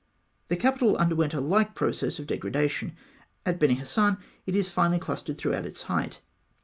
[0.47, 2.93] The capital underwent a like process of degradation.
[3.45, 6.21] At Beni Hasan, it is finely clustered throughout its height.